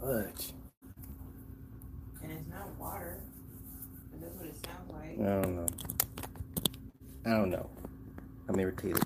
[0.00, 0.52] Fudge.
[2.22, 3.20] And it's not water.
[4.10, 5.18] But that's what it sounds like.
[5.20, 5.66] I don't know.
[7.26, 7.70] I don't know.
[8.48, 9.02] I'm irritated.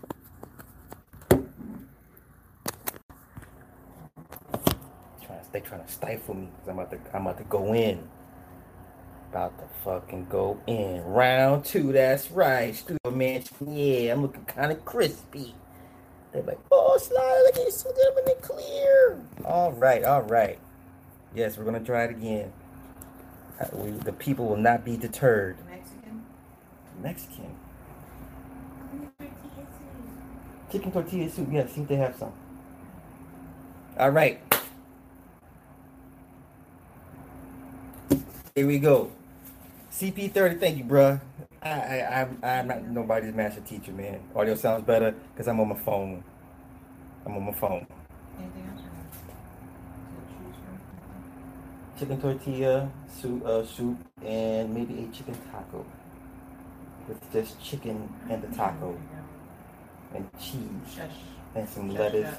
[5.53, 8.09] They trying to stifle me because I'm about to I'm about to go in.
[9.31, 11.03] About to fucking go in.
[11.05, 12.75] Round two, that's right.
[12.75, 13.75] Studio mansion.
[13.75, 15.55] Yeah, I'm looking kind of crispy.
[16.33, 19.21] They're like, oh, Sly, look at you, so good in the clear.
[19.45, 20.59] All right, all right.
[21.35, 22.53] Yes, we're gonna try it again.
[23.61, 25.57] Uh, we, the people will not be deterred.
[25.71, 26.25] Mexican?
[27.03, 27.57] Mexican.
[30.71, 31.49] Chicken tortilla soup.
[31.51, 32.33] Yeah, see if they have some.
[33.99, 34.41] All right.
[38.55, 39.11] Here we go.
[39.93, 40.61] CP30.
[40.61, 41.21] Thank you, bruh.
[41.63, 44.21] I, I, I'm, I'm not nobody's master teacher, man.
[44.35, 46.25] Audio sounds better because I'm on my phone.
[47.25, 47.87] I'm on my phone.
[48.39, 48.81] Anything else?
[48.81, 49.03] or no?
[50.17, 50.79] To choose from?
[51.99, 55.85] Chicken tortilla, soup, uh, soup, and maybe a chicken taco
[57.09, 58.97] with just chicken and the taco
[60.15, 61.01] and cheese
[61.55, 62.35] and some lettuce.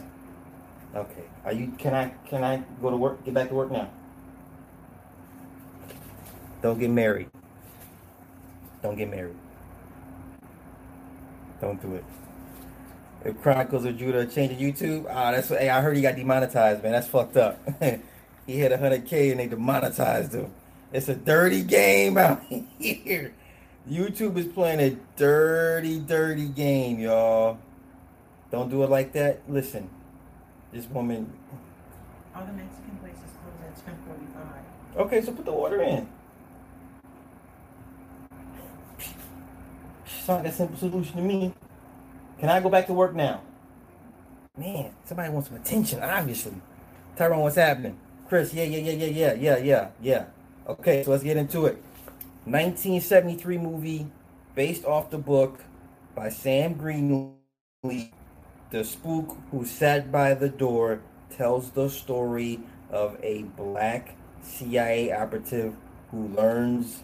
[0.96, 1.24] Okay.
[1.46, 1.74] Are you?
[1.78, 2.10] Can I?
[2.28, 3.24] Can I go to work?
[3.26, 3.90] Get back to work now.
[6.62, 7.30] Don't get married.
[8.82, 9.36] Don't get married.
[11.60, 12.06] Don't do it.
[13.26, 15.60] If Chronicles of Judah changing YouTube, ah, that's what.
[15.60, 16.92] Hey, I heard he got demonetized, man.
[16.92, 17.60] That's fucked up.
[18.46, 20.52] he hit 100k and they demonetized him.
[20.92, 22.44] It's a dirty game out
[22.80, 23.34] here.
[23.90, 27.58] YouTube is playing a dirty, dirty game, y'all.
[28.52, 29.42] Don't do it like that.
[29.50, 29.90] Listen,
[30.72, 31.32] this woman.
[32.36, 35.06] All the Mexican places close at ten forty-five.
[35.06, 36.08] Okay, so put the order in.
[40.06, 41.54] It's not that simple solution to me.
[42.40, 43.42] Can I go back to work now?
[44.58, 46.54] Man, somebody wants some attention, obviously.
[47.18, 48.00] Tyrone, what's happening?
[48.34, 48.52] Chris.
[48.52, 50.26] Yeah, yeah, yeah, yeah, yeah, yeah, yeah, yeah.
[50.68, 51.76] Okay, so let's get into it.
[52.46, 54.08] 1973 movie
[54.56, 55.60] based off the book
[56.16, 58.12] by Sam Greenlee.
[58.72, 61.02] The spook who sat by the door
[61.38, 62.60] tells the story
[62.90, 65.76] of a black CIA operative
[66.10, 67.04] who learns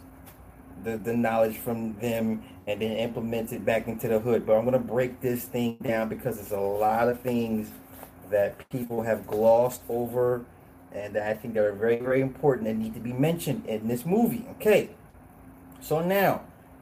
[0.83, 4.47] the, the knowledge from them and then implements it back into the hood.
[4.47, 7.69] But I'm going to break this thing down because there's a lot of things
[8.31, 10.43] that people have glossed over
[10.93, 14.05] and I think that are very, very important and need to be mentioned in this
[14.05, 14.45] movie.
[14.51, 14.89] Okay.
[15.81, 16.41] So now,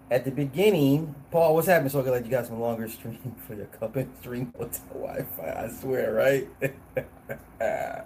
[0.10, 1.90] at the beginning, Paul, what's happening?
[1.90, 4.82] So I can let you guys some longer stream for your cup and stream hotel
[4.94, 5.66] Wi-Fi.
[5.66, 6.48] I swear, right?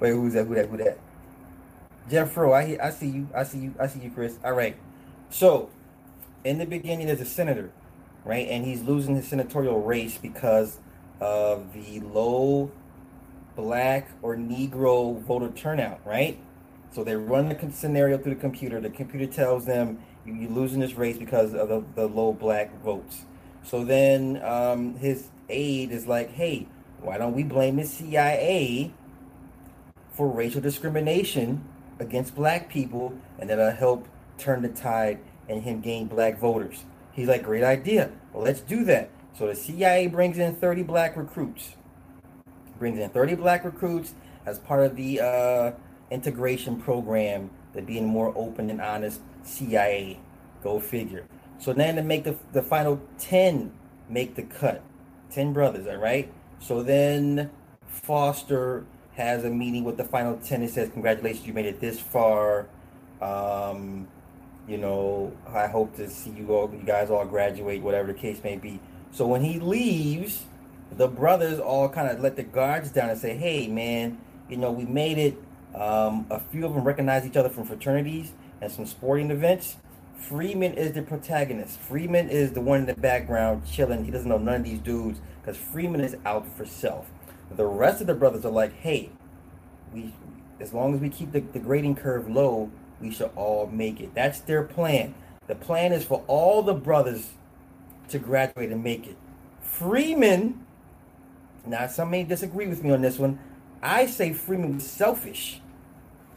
[0.00, 0.46] Wait, who's that?
[0.46, 0.68] Who that?
[0.68, 0.98] Who that?
[2.10, 3.28] Jeff Fro, I I see you.
[3.34, 3.74] I see you.
[3.78, 4.38] I see you, Chris.
[4.42, 4.76] All right.
[5.28, 5.70] So,
[6.42, 7.70] in the beginning, there's a senator,
[8.24, 10.78] right, and he's losing his senatorial race because
[11.20, 12.72] of the low
[13.60, 16.38] black or Negro voter turnout, right?
[16.92, 18.80] So they run the scenario through the computer.
[18.80, 22.82] The computer tells them you, you're losing this race because of the, the low black
[22.82, 23.26] votes.
[23.62, 26.66] So then um, his aide is like, hey,
[27.02, 28.92] why don't we blame the CIA
[30.12, 31.62] for racial discrimination
[31.98, 36.84] against black people and that'll help turn the tide and him gain black voters.
[37.12, 38.10] He's like, great idea.
[38.32, 39.10] Well, let's do that.
[39.38, 41.74] So the CIA brings in 30 black recruits.
[42.80, 44.14] Brings in 30 black recruits
[44.46, 45.72] as part of the uh,
[46.10, 50.18] integration program to being more open and honest CIA.
[50.62, 51.26] Go figure.
[51.58, 53.70] So then to make the, the final 10
[54.08, 54.82] make the cut.
[55.30, 56.32] 10 brothers, all right?
[56.58, 57.50] So then
[57.86, 62.00] Foster has a meeting with the final 10 and says, Congratulations, you made it this
[62.00, 62.66] far.
[63.20, 64.08] Um,
[64.66, 68.42] you know, I hope to see you all, you guys all graduate, whatever the case
[68.42, 68.80] may be.
[69.12, 70.44] So when he leaves,
[70.96, 74.18] the brothers all kind of let the guards down and say, Hey, man,
[74.48, 75.36] you know, we made it.
[75.74, 79.76] Um, a few of them recognize each other from fraternities and some sporting events.
[80.16, 81.78] Freeman is the protagonist.
[81.78, 84.04] Freeman is the one in the background chilling.
[84.04, 87.10] He doesn't know none of these dudes because Freeman is out for self.
[87.50, 89.10] The rest of the brothers are like, hey,
[89.92, 90.12] we
[90.60, 92.70] as long as we keep the, the grading curve low,
[93.00, 94.14] we should all make it.
[94.14, 95.14] That's their plan.
[95.46, 97.30] The plan is for all the brothers
[98.08, 99.16] to graduate and make it.
[99.62, 100.64] Freeman,
[101.66, 103.38] now some may disagree with me on this one.
[103.82, 105.60] I say Freeman was selfish.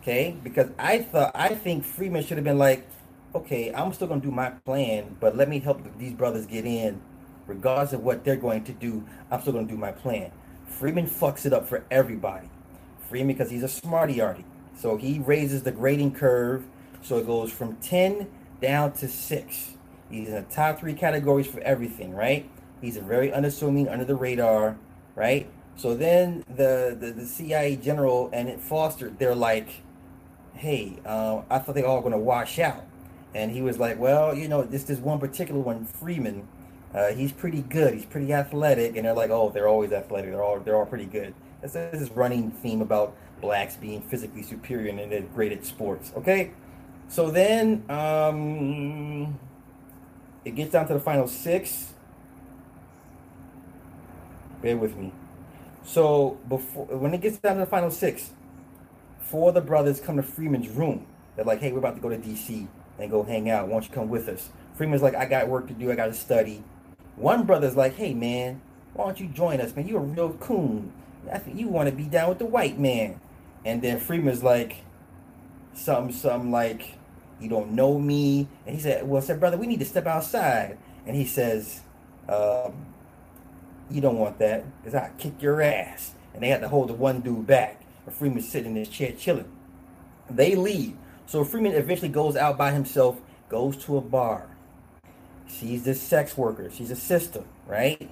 [0.01, 0.35] Okay?
[0.43, 2.87] Because I thought I think Freeman should have been like,
[3.33, 7.01] okay, I'm still gonna do my plan, but let me help these brothers get in.
[7.47, 10.31] Regardless of what they're going to do, I'm still gonna do my plan.
[10.67, 12.49] Freeman fucks it up for everybody.
[13.09, 14.45] Freeman because he's a smarty arty.
[14.75, 16.65] So he raises the grading curve
[17.01, 18.27] so it goes from 10
[18.61, 19.69] down to 6.
[20.09, 22.49] He's in the top three categories for everything, right?
[22.81, 24.77] He's a very unassuming, under the radar,
[25.15, 25.49] right?
[25.75, 29.67] So then the, the, the CIA general and it Foster, they're like,
[30.53, 32.85] hey, uh, I thought they all going to wash out.
[33.35, 36.47] And he was like, well, you know, this this one particular one, Freeman,
[36.93, 37.95] uh, he's pretty good.
[37.95, 38.95] He's pretty athletic.
[38.95, 40.29] And they're like, oh, they're always athletic.
[40.29, 41.33] They're all they're all pretty good.
[41.61, 46.11] That's this running theme about blacks being physically superior and they're great at sports.
[46.15, 46.51] Okay,
[47.07, 49.39] so then um,
[50.45, 51.92] it gets down to the final six.
[54.63, 55.11] Bear with me.
[55.83, 58.31] So before when it gets down to the final six,
[59.19, 61.05] four of the brothers come to Freeman's room.
[61.35, 62.67] They're like, "Hey, we're about to go to D.C.
[62.97, 63.67] and go hang out.
[63.67, 65.91] Why don't you come with us?" Freeman's like, "I got work to do.
[65.91, 66.63] I got to study."
[67.17, 68.61] One brother's like, "Hey, man,
[68.93, 69.85] why don't you join us, man?
[69.85, 70.93] You're a real coon.
[71.29, 73.19] I think you want to be down with the white man."
[73.65, 74.77] And then Freeman's like,
[75.73, 76.93] something, something like,
[77.41, 80.77] "You don't know me." And he said, "Well, said, brother, we need to step outside."
[81.05, 81.81] And he says,
[82.29, 82.92] um,
[83.93, 86.13] you don't want that, because I kick your ass.
[86.33, 87.81] And they had to hold the one dude back.
[88.05, 89.51] And Freeman's sitting in his chair chilling.
[90.29, 90.95] They leave.
[91.25, 94.47] So Freeman eventually goes out by himself, goes to a bar,
[95.47, 96.69] sees this sex worker.
[96.71, 98.09] She's a sister, right?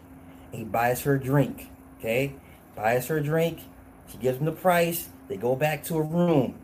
[0.52, 1.70] He buys her a drink.
[2.00, 2.36] Okay?
[2.76, 3.60] Buys her a drink.
[4.08, 5.10] She gives him the price.
[5.28, 6.56] They go back to a room.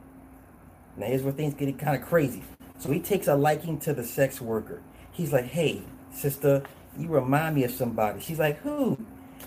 [0.95, 2.43] Now here's where things get kind of crazy.
[2.79, 4.81] So he takes a liking to the sex worker.
[5.11, 5.81] He's like, hey,
[6.11, 6.63] sister,
[6.97, 8.19] you remind me of somebody.
[8.19, 8.97] She's like, who?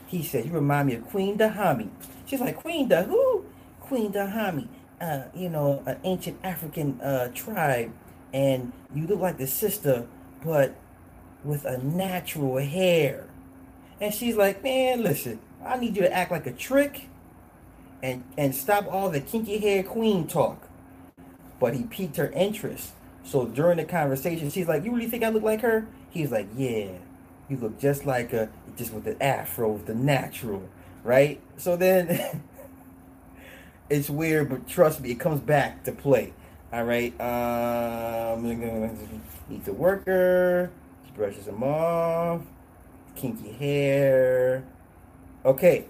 [0.07, 1.91] He said, you remind me of Queen Dahomey.
[2.27, 3.45] She's like, Queen Da who?
[3.81, 4.69] Queen Dahomey.
[5.01, 7.93] Uh, you know, an ancient African uh, tribe.
[8.33, 10.07] And you look like the sister,
[10.45, 10.75] but
[11.43, 13.27] with a natural hair.
[14.01, 17.09] And she's like, man, listen, I need you to act like a trick
[18.03, 20.69] and, and stop all the kinky hair queen talk.
[21.59, 22.93] But he piqued her interest.
[23.25, 25.87] So during the conversation, she's like, you really think I look like her?
[26.11, 26.93] He's like, yeah.
[27.51, 30.63] You look just like a just with the afro, with the natural,
[31.05, 31.41] right?
[31.57, 32.43] So then
[33.91, 36.33] it's weird, but trust me, it comes back to play.
[36.73, 37.13] All right.
[37.21, 38.45] Um,
[39.49, 40.71] needs a worker.
[41.05, 42.43] She brushes him off.
[43.17, 44.65] Kinky hair.
[45.45, 45.87] Okay.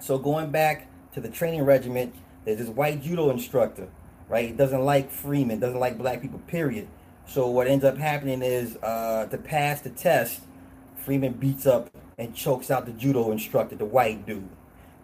[0.00, 2.14] So going back to the training regiment,
[2.44, 3.88] there's this white judo instructor,
[4.28, 4.50] right?
[4.50, 6.88] He doesn't like Freeman, doesn't like black people, period.
[7.26, 10.40] So what ends up happening is uh, to pass the test,
[11.04, 14.48] Freeman beats up and chokes out the judo instructor, the white dude.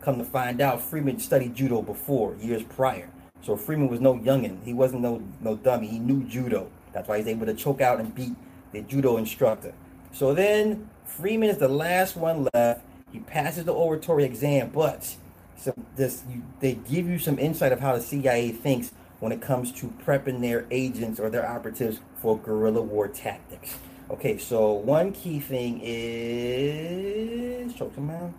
[0.00, 3.10] Come to find out, Freeman studied judo before, years prior.
[3.42, 4.64] So Freeman was no youngin.
[4.64, 5.88] He wasn't no no dummy.
[5.88, 6.70] He knew judo.
[6.94, 8.32] That's why he's able to choke out and beat
[8.72, 9.74] the judo instructor.
[10.12, 12.80] So then Freeman is the last one left.
[13.12, 15.16] He passes the oratory exam, but
[15.56, 19.42] some, this you, they give you some insight of how the CIA thinks when it
[19.42, 23.76] comes to prepping their agents or their operatives for guerrilla war tactics.
[24.10, 28.32] Okay, so one key thing is choke him out.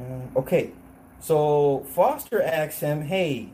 [0.00, 0.72] Uh, okay,
[1.20, 3.50] so Foster asks him, "Hey,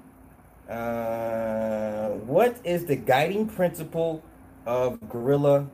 [0.70, 4.22] uh, what is the guiding principle
[4.64, 5.66] of guerrilla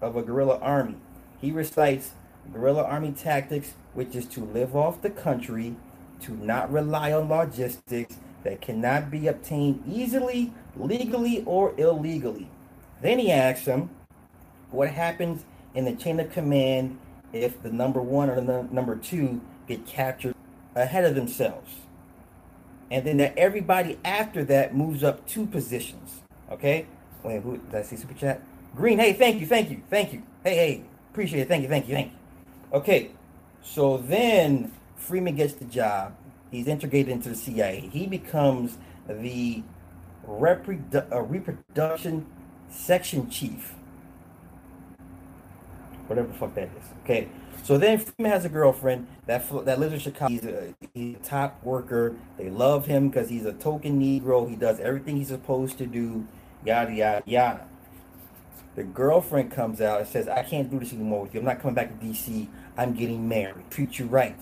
[0.00, 0.94] of a guerrilla army?"
[1.40, 2.12] He recites
[2.52, 5.74] guerrilla army tactics, which is to live off the country,
[6.20, 12.48] to not rely on logistics that cannot be obtained easily, legally, or illegally.
[13.02, 13.90] Then he asks him,
[14.70, 15.44] what happens
[15.74, 16.98] in the chain of command
[17.32, 20.34] if the number one or the number two get captured
[20.74, 21.74] ahead of themselves.
[22.90, 26.22] And then that everybody after that moves up two positions.
[26.50, 26.86] Okay?
[27.22, 28.42] Wait, who did I see super chat?
[28.74, 30.22] Green, hey, thank you, thank you, thank you.
[30.44, 31.48] Hey, hey, appreciate it.
[31.48, 32.18] Thank you, thank you, thank you.
[32.72, 33.10] Okay,
[33.62, 36.14] so then Freeman gets the job.
[36.50, 37.88] He's integrated into the CIA.
[37.92, 39.62] He becomes the
[40.26, 42.26] reprodu- uh, reproduction
[42.70, 43.74] section chief
[46.08, 46.84] whatever the fuck that is.
[47.04, 47.28] Okay.
[47.62, 50.32] So then Freeman has a girlfriend that that lives in Chicago.
[50.32, 52.16] He's a, he's a top worker.
[52.38, 54.48] They love him because he's a token Negro.
[54.48, 56.26] He does everything he's supposed to do.
[56.64, 57.66] Yada yada yada.
[58.74, 61.40] The girlfriend comes out and says, "I can't do this anymore with you.
[61.40, 62.48] I'm not coming back to DC.
[62.76, 63.70] I'm getting married.
[63.70, 64.38] Treat you right."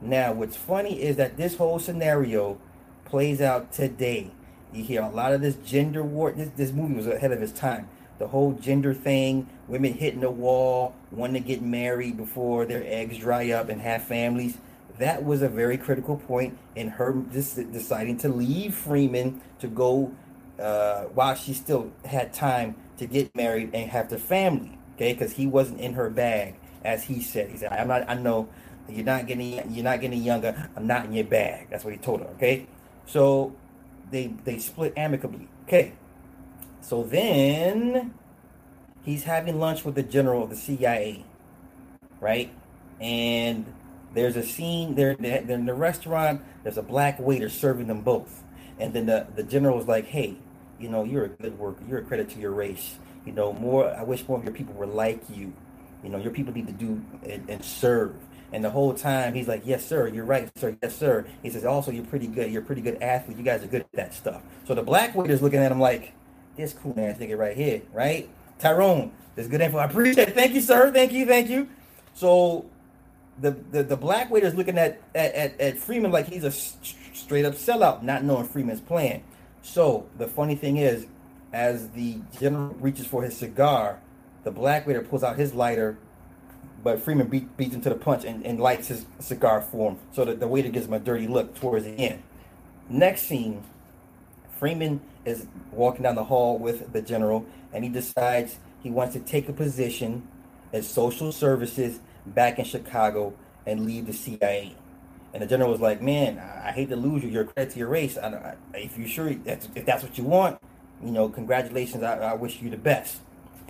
[0.00, 2.58] Now, what's funny is that this whole scenario
[3.04, 4.30] plays out today.
[4.72, 6.30] You hear a lot of this gender war.
[6.30, 10.30] This, this movie was ahead of its time the whole gender thing, women hitting the
[10.30, 14.58] wall, wanting to get married before their eggs dry up and have families.
[14.98, 20.12] That was a very critical point in her deciding to leave Freeman to go
[20.58, 24.76] uh, while she still had time to get married and have the family.
[24.96, 27.50] Okay, because he wasn't in her bag, as he said.
[27.50, 28.10] He said, "I'm not.
[28.10, 28.48] I know
[28.88, 29.72] you're not getting.
[29.72, 30.68] You're not getting younger.
[30.74, 32.26] I'm not in your bag." That's what he told her.
[32.30, 32.66] Okay,
[33.06, 33.54] so
[34.10, 35.46] they they split amicably.
[35.68, 35.92] Okay,
[36.80, 38.14] so then
[39.04, 41.24] he's having lunch with the general of the CIA,
[42.20, 42.52] right?
[43.00, 43.66] And
[44.14, 46.42] there's a scene there they're in the restaurant.
[46.62, 48.42] There's a black waiter serving them both,
[48.78, 50.36] and then the the general was like, "Hey,
[50.78, 51.82] you know, you're a good worker.
[51.88, 52.96] You're a credit to your race.
[53.24, 53.90] You know, more.
[53.90, 55.52] I wish more of your people were like you.
[56.02, 58.14] You know, your people need to do and, and serve."
[58.50, 60.08] And the whole time he's like, "Yes, sir.
[60.08, 60.76] You're right, sir.
[60.82, 62.50] Yes, sir." He says, "Also, you're pretty good.
[62.50, 63.36] You're a pretty good athlete.
[63.36, 66.12] You guys are good at that stuff." So the black waiter's looking at him like,
[66.58, 69.78] "This cool ass nigga right here, right?" Tyrone, this good info.
[69.78, 70.34] I appreciate it.
[70.34, 70.92] Thank you, sir.
[70.92, 71.24] Thank you.
[71.24, 71.68] Thank you.
[72.12, 72.66] So
[73.40, 77.46] the the, the black waiter's looking at, at, at, at Freeman like he's a straight
[77.46, 79.22] up sellout, not knowing Freeman's plan.
[79.62, 81.06] So the funny thing is,
[81.52, 84.00] as the general reaches for his cigar,
[84.44, 85.96] the black waiter pulls out his lighter
[86.82, 89.98] but Freeman beat, beats him to the punch and, and lights his cigar for him.
[90.12, 92.22] So that the waiter gives him a dirty look towards the end.
[92.88, 93.62] Next scene,
[94.58, 99.20] Freeman is walking down the hall with the general, and he decides he wants to
[99.20, 100.26] take a position
[100.72, 103.34] as social services back in Chicago
[103.66, 104.74] and leave the CIA.
[105.32, 107.30] And the general was like, "Man, I, I hate to lose you.
[107.30, 108.16] You're a credit to your race.
[108.16, 110.58] I, I, if you're sure that's, if that's what you want,
[111.04, 112.02] you know, congratulations.
[112.02, 113.18] I, wish you the best."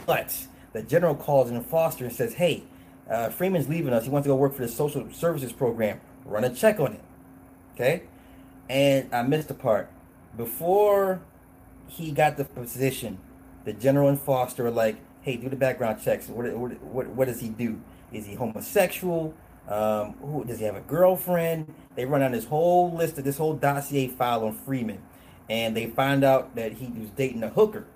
[0.07, 0.35] But
[0.73, 2.63] the general calls in Foster and says, "Hey,
[3.11, 4.05] uh, Freeman's leaving us.
[4.05, 6.01] He wants to go work for the social services program.
[6.25, 7.01] Run a check on it.
[7.75, 8.03] Okay.
[8.69, 9.91] And I missed the part.
[10.37, 11.23] Before
[11.89, 13.19] he got the position,
[13.65, 16.29] the general and Foster were like, hey, do the background checks.
[16.29, 17.81] What, what, what, what does he do?
[18.13, 19.35] Is he homosexual?
[19.69, 21.75] Um, who, does he have a girlfriend?
[21.95, 25.03] They run on this whole list of this whole dossier file on Freeman.
[25.51, 27.87] And they find out that he was dating a hooker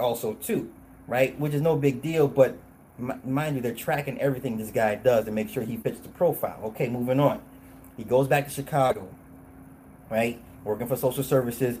[0.00, 0.72] also, too,
[1.06, 1.38] right?
[1.38, 2.56] Which is no big deal, but
[2.98, 6.60] mind you, they're tracking everything this guy does to make sure he fits the profile.
[6.64, 7.40] Okay, moving on.
[7.96, 9.08] He goes back to Chicago,
[10.10, 10.40] right?
[10.64, 11.78] Working for social services.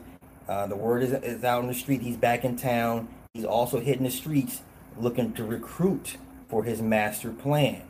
[0.48, 2.02] Uh, the word is, is out in the street.
[2.02, 3.08] He's back in town.
[3.32, 4.62] He's also hitting the streets
[4.98, 6.16] looking to recruit
[6.48, 7.82] for his master plan.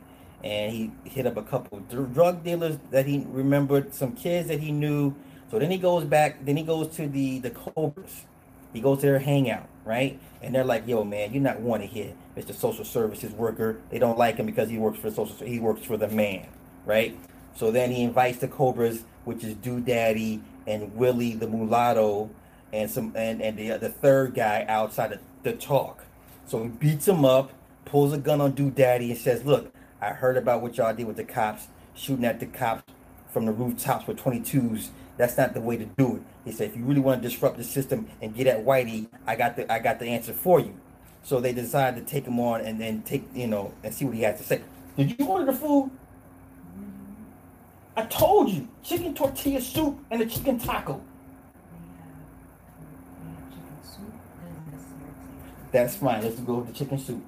[0.43, 4.71] And he hit up a couple drug dealers that he remembered, some kids that he
[4.71, 5.15] knew.
[5.49, 8.25] So then he goes back, then he goes to the, the Cobras.
[8.73, 10.19] He goes to their hangout, right?
[10.41, 12.13] And they're like, yo, man, you're not wanted here.
[12.35, 12.53] Mr.
[12.53, 13.79] Social Services worker.
[13.89, 15.45] They don't like him because he works for social.
[15.45, 16.47] He works for the man,
[16.85, 17.17] right?
[17.55, 22.29] So then he invites the Cobras, which is Do Daddy and Willie the mulatto,
[22.75, 26.03] and some and and the the third guy outside the, the talk.
[26.45, 27.51] So he beats him up,
[27.85, 31.07] pulls a gun on Dude Daddy, and says, "Look, I heard about what y'all did
[31.07, 32.83] with the cops, shooting at the cops
[33.31, 34.89] from the rooftops with 22s.
[35.17, 37.57] That's not the way to do it." He said, "If you really want to disrupt
[37.57, 40.75] the system and get at Whitey, I got the I got the answer for you."
[41.23, 44.15] So they decided to take him on and then take, you know, and see what
[44.15, 44.61] he has to say.
[44.95, 45.89] Did you order the food?
[47.97, 51.01] I told you, chicken tortilla soup and a chicken taco.
[55.75, 56.23] That's fine.
[56.23, 57.23] Let's go with the chicken soup.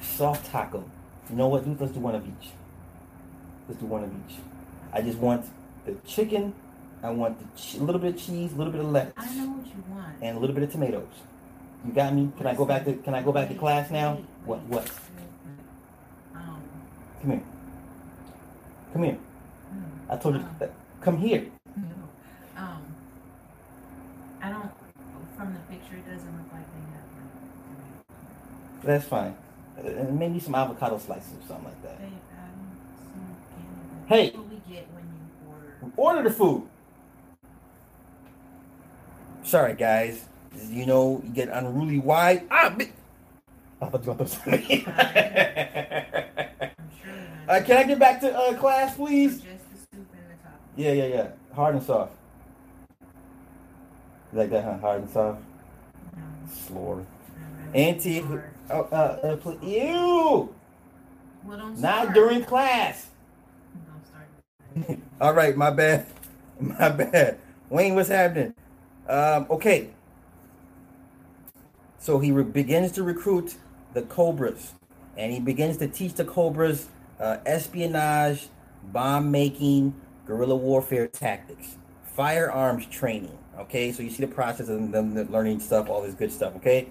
[0.00, 0.84] Soft taco.
[1.28, 1.68] You know what?
[1.80, 2.50] Let's do one of each.
[3.68, 4.36] Let's do one of each.
[4.92, 5.46] I just want
[5.84, 6.54] the chicken
[7.02, 9.14] I want a little bit of cheese, a little bit of lettuce.
[9.16, 10.16] I know what you want.
[10.20, 11.08] And a little bit of tomatoes.
[11.86, 12.30] You got me?
[12.36, 14.18] Can I go back to Can I go back to class now?
[14.44, 14.60] What?
[14.64, 14.90] What?
[16.34, 16.62] Um,
[17.22, 17.42] come here.
[18.92, 19.18] Come here.
[20.10, 20.40] I told you.
[20.40, 20.68] Um,
[21.00, 21.46] come here.
[21.76, 21.84] No.
[22.56, 22.82] Um.
[24.42, 24.70] I don't.
[25.36, 27.10] From the picture, it doesn't look like they have.
[28.82, 29.34] That's fine.
[29.78, 31.98] Uh, maybe some avocado slices or something like that.
[34.06, 34.30] Hey.
[34.30, 35.92] What we get when you order.
[36.18, 36.62] Order the food.
[39.42, 40.24] Sorry, guys.
[40.68, 42.46] You know, you get unruly wide.
[42.50, 42.90] Ah, bi-
[43.80, 44.36] I thought you going to
[47.48, 49.42] uh, Can I get back to uh, class, please?
[50.76, 51.28] Yeah, yeah, yeah.
[51.54, 52.12] Hard and soft.
[54.32, 54.78] You like that, huh?
[54.78, 55.40] Hard and soft?
[56.16, 56.22] No.
[56.52, 57.04] Slore.
[57.74, 58.24] Auntie.
[58.70, 60.54] Uh, uh, pl- ew!
[61.44, 63.08] Well, Not during class.
[65.20, 66.06] All right, my bad.
[66.60, 67.38] My bad.
[67.70, 68.54] Wayne, what's happening?
[69.08, 69.88] Um, okay.
[71.98, 73.56] So he re- begins to recruit
[73.94, 74.74] the Cobras,
[75.16, 78.48] and he begins to teach the Cobras uh, espionage,
[78.92, 79.94] bomb making,
[80.26, 81.76] guerrilla warfare tactics,
[82.14, 83.36] firearms training.
[83.58, 86.54] Okay, so you see the process of them learning stuff, all this good stuff.
[86.56, 86.88] Okay.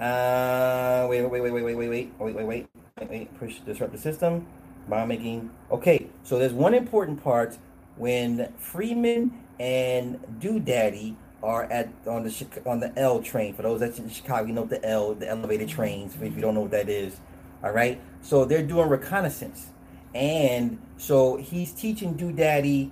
[0.00, 3.38] Uh, wait, wait, wait, wait, wait, wait, wait, wait, wait, wait, wait, wait.
[3.38, 4.46] Push disrupt the system.
[4.88, 5.50] Bomb making.
[5.70, 7.58] Okay, so there's one important part
[7.96, 13.54] when Freeman and Do Daddy are at on the on the L train.
[13.54, 16.14] For those that's in Chicago, you know the L, the elevated trains.
[16.14, 17.20] If you don't know what that is,
[17.62, 18.00] all right.
[18.22, 19.66] So they're doing reconnaissance,
[20.14, 22.90] and so he's teaching Do Daddy.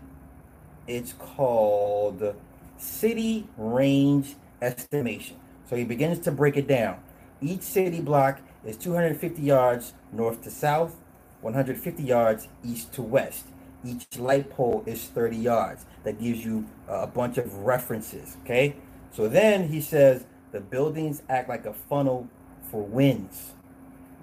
[0.87, 2.35] It's called
[2.77, 5.37] city range estimation.
[5.69, 7.01] So he begins to break it down.
[7.41, 10.97] Each city block is 250 yards north to south,
[11.43, 13.47] 150 yards east to west.
[13.85, 15.87] Each light pole is 30 yards.
[16.05, 18.37] That gives you uh, a bunch of references.
[18.45, 18.77] Okay.
[19.13, 22.29] So then he says the buildings act like a funnel
[22.71, 23.53] for winds,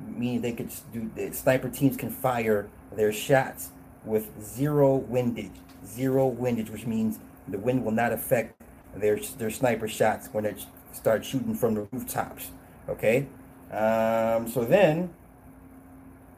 [0.06, 3.70] meaning they could do the sniper teams can fire their shots
[4.04, 5.52] with zero windage,
[5.86, 8.62] zero windage, which means the wind will not affect
[8.96, 10.56] their their sniper shots when they
[10.96, 12.52] start shooting from the rooftops.
[12.88, 13.28] Okay,
[13.72, 15.14] um, so then,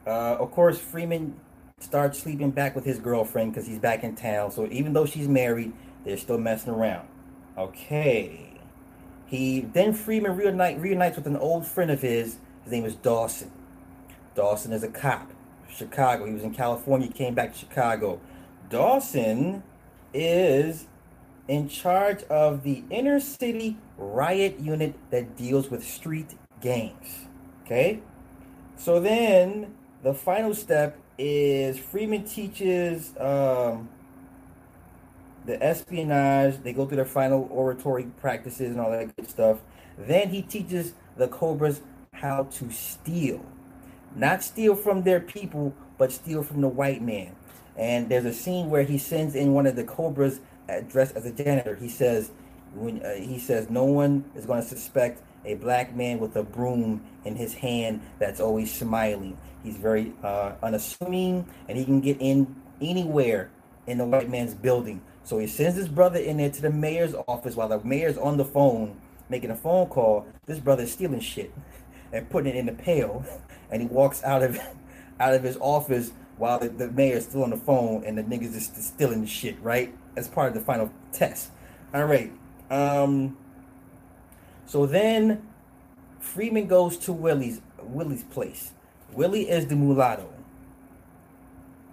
[0.06, 1.38] uh, of course, Freeman
[1.78, 4.50] starts sleeping back with his girlfriend because he's back in town.
[4.50, 5.72] So even though she's married,
[6.04, 7.06] they're still messing around.
[7.56, 8.60] Okay.
[9.26, 12.38] He then Freeman reunite, reunites with an old friend of his.
[12.64, 13.52] His name is Dawson.
[14.34, 15.30] Dawson is a cop.
[15.70, 16.24] Chicago.
[16.24, 18.20] He was in California, came back to Chicago.
[18.70, 19.62] Dawson
[20.14, 20.86] is
[21.48, 27.26] in charge of the inner city riot unit that deals with street gangs.
[27.64, 28.00] Okay?
[28.76, 33.88] So then the final step is Freeman teaches um,
[35.46, 36.62] the espionage.
[36.62, 39.58] They go through their final oratory practices and all that good stuff.
[39.96, 41.80] Then he teaches the Cobras
[42.12, 43.44] how to steal.
[44.14, 47.34] Not steal from their people, but steal from the white man.
[47.76, 50.40] And there's a scene where he sends in one of the Cobras
[50.88, 51.76] dressed as a janitor.
[51.76, 52.30] He says,
[52.74, 56.42] when uh, he says, no one is going to suspect a black man with a
[56.42, 59.38] broom in his hand that's always smiling.
[59.62, 63.50] He's very uh, unassuming, and he can get in anywhere
[63.86, 65.00] in the white man's building.
[65.24, 68.36] So he sends his brother in there to the mayor's office while the mayor's on
[68.36, 68.98] the phone
[69.28, 70.26] making a phone call.
[70.46, 71.52] This brother's stealing shit
[72.12, 73.24] and putting it in the pail,
[73.70, 74.58] and he walks out of
[75.20, 78.54] out of his office while the, the mayor's still on the phone and the niggas
[78.54, 79.60] is stealing the shit.
[79.60, 81.50] Right as part of the final test.
[81.94, 82.32] All right.
[82.70, 83.36] Um.
[84.66, 85.48] So then,
[86.20, 88.72] Freeman goes to Willie's Willie's place.
[89.12, 90.28] Willie is the mulatto,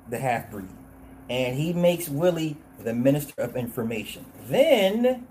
[0.10, 0.68] the half breed,
[1.30, 4.26] and he makes Willie the minister of information.
[4.48, 5.28] Then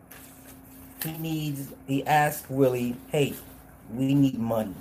[1.03, 3.35] he needs he asks Willie, "Hey,
[3.93, 4.75] we need money.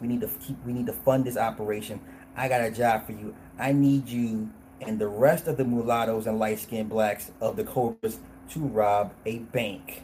[0.00, 2.00] We need to keep we need to fund this operation.
[2.36, 3.34] I got a job for you.
[3.58, 8.18] I need you and the rest of the mulattoes and light-skinned blacks of the Cobras
[8.50, 10.02] to rob a bank.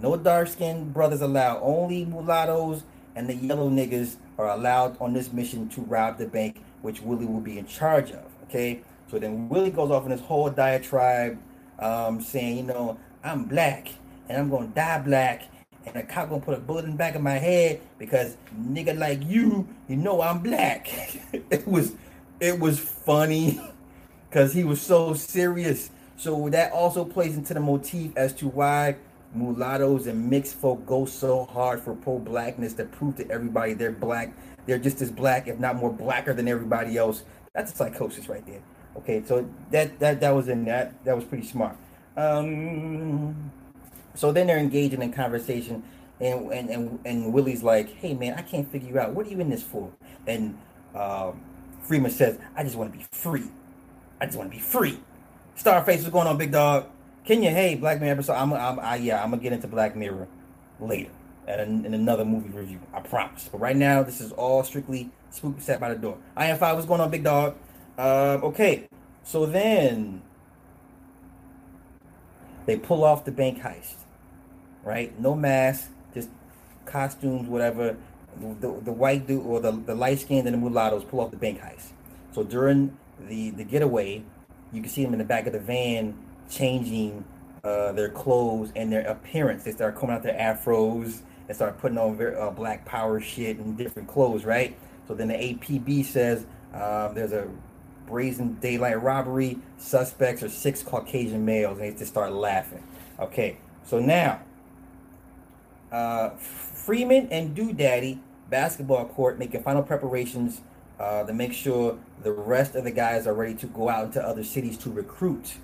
[0.00, 1.60] No dark-skinned brothers allowed.
[1.62, 2.84] Only mulattoes
[3.16, 7.26] and the yellow niggas are allowed on this mission to rob the bank, which Willie
[7.26, 8.24] will be in charge of.
[8.44, 11.38] Okay, so then Willie goes off in this whole diatribe,
[11.80, 13.88] um, saying, you know, I'm black
[14.28, 15.42] and I'm gonna die black,
[15.86, 18.96] and a cop gonna put a bullet in the back of my head because nigga
[18.96, 20.88] like you, you know I'm black.
[21.50, 21.94] it was,
[22.40, 23.60] it was funny,
[24.30, 25.90] cause he was so serious.
[26.16, 28.96] So that also plays into the motif as to why
[29.34, 33.92] mulattoes and mixed folk go so hard for pro blackness to prove to everybody they're
[33.92, 34.32] black.
[34.66, 37.24] They're just as black, if not more blacker than everybody else.
[37.54, 38.60] That's a psychosis right there.
[38.96, 41.76] Okay, so that that that was in that that was pretty smart.
[42.16, 43.52] Um,
[44.14, 45.84] so then they're engaging in conversation,
[46.20, 49.14] and and and, and Willie's like, "Hey man, I can't figure you out.
[49.14, 49.90] What are you in this for?"
[50.26, 50.58] And
[50.94, 51.40] um,
[51.82, 53.44] Freeman says, "I just want to be free.
[54.20, 55.00] I just want to be free."
[55.56, 56.86] Starface, what's going on, big dog?
[57.24, 58.34] Kenya, hey, Black Mirror episode.
[58.34, 60.28] I'm, I'm, I, yeah, I'm gonna get into Black Mirror
[60.80, 61.10] later
[61.46, 62.80] at an, in another movie review.
[62.92, 63.48] I promise.
[63.50, 66.18] But right now, this is all strictly spook set by the door.
[66.36, 66.76] I am five.
[66.76, 67.56] What's going on, big dog?
[67.98, 68.88] Uh, okay,
[69.24, 70.22] so then
[72.66, 73.96] they pull off the bank heist,
[74.84, 75.18] right?
[75.18, 76.28] No mask, just
[76.84, 77.96] costumes, whatever.
[78.40, 81.32] The, the, the white dude or the, the light skinned and the mulattoes pull off
[81.32, 81.88] the bank heist.
[82.32, 84.22] So during the, the getaway,
[84.72, 86.16] you can see them in the back of the van
[86.50, 87.24] changing
[87.64, 89.64] uh, their clothes and their appearance.
[89.64, 93.58] They start coming out their afros and start putting on very, uh, black power shit
[93.58, 94.76] and different clothes, right?
[95.06, 97.48] So then the APB says um, there's a
[98.06, 99.58] brazen daylight robbery.
[99.78, 102.82] Suspects are six Caucasian males, and they just start laughing.
[103.18, 104.40] Okay, so now
[105.90, 110.60] uh, Freeman and Doodaddy basketball court making final preparations
[110.98, 114.22] uh, to make sure the rest of the guys are ready to go out into
[114.22, 115.54] other cities to recruit.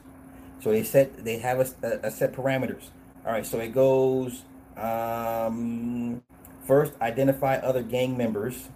[0.60, 2.84] So they set they have a, a set parameters.
[3.26, 4.42] All right, so it goes
[4.76, 6.22] um,
[6.66, 8.68] first identify other gang members,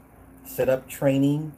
[0.44, 1.53] set up training,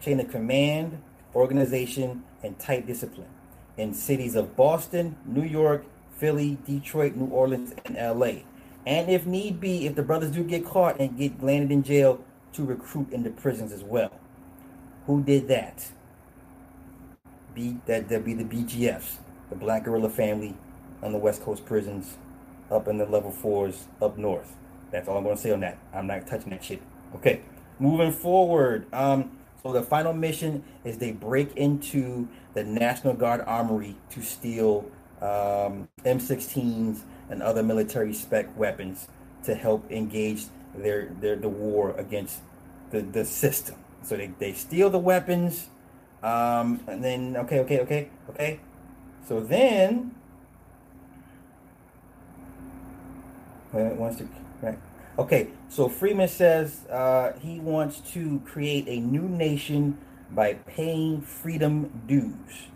[0.00, 1.00] chain of command,
[1.34, 3.28] organization, and tight discipline
[3.76, 5.84] in cities of Boston, New York,
[6.18, 8.42] Philly, Detroit, New Orleans, and LA.
[8.86, 12.22] And if need be, if the brothers do get caught and get landed in jail,
[12.54, 14.12] to recruit into prisons as well.
[15.06, 15.90] Who did that?
[17.54, 19.16] Be that that be the BGFs,
[19.50, 20.56] the Black Guerrilla Family,
[21.02, 22.16] on the West Coast prisons,
[22.70, 24.56] up in the level fours up north.
[24.90, 25.78] That's all I'm gonna say on that.
[25.94, 26.82] I'm not touching that shit.
[27.16, 27.42] Okay.
[27.78, 28.86] moving forward.
[28.92, 34.86] Um, so the final mission is they break into the National Guard armory to steal
[35.22, 39.08] um, M16s and other military spec weapons
[39.44, 42.40] to help engage their their the war against
[42.90, 43.76] the the system.
[44.04, 45.68] So they, they steal the weapons,
[46.22, 48.60] um, and then okay, okay, okay, okay.
[49.26, 50.14] So then,
[53.72, 54.28] wants to
[54.62, 54.78] right.
[55.18, 59.96] Okay, so Freeman says uh, he wants to create a new nation
[60.30, 62.68] by paying freedom dues.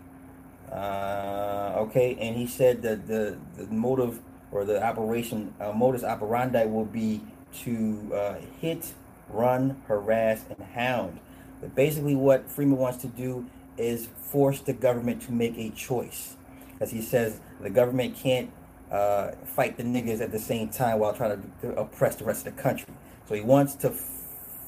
[0.71, 6.65] Uh, okay, and he said that the, the motive or the operation uh, modus operandi
[6.65, 8.93] will be to uh, hit,
[9.31, 11.19] run, harass, and hound.
[11.61, 13.45] But basically, what Freeman wants to do
[13.77, 16.35] is force the government to make a choice,
[16.79, 18.51] as he says the government can't
[18.91, 22.55] uh, fight the niggas at the same time while trying to oppress the rest of
[22.55, 22.93] the country.
[23.27, 23.91] So he wants to